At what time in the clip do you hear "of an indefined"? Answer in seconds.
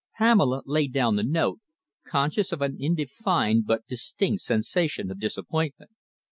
2.51-3.67